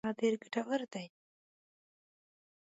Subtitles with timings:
[0.07, 1.05] هغه ډېر ګټور دي.